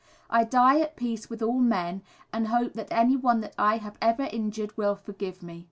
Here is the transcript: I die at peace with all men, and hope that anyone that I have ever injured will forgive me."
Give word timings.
I 0.31 0.45
die 0.45 0.79
at 0.79 0.95
peace 0.95 1.29
with 1.29 1.43
all 1.43 1.59
men, 1.59 2.01
and 2.33 2.47
hope 2.47 2.73
that 2.73 2.87
anyone 2.89 3.41
that 3.41 3.53
I 3.55 3.77
have 3.77 3.97
ever 4.01 4.23
injured 4.23 4.75
will 4.75 4.95
forgive 4.95 5.43
me." 5.43 5.59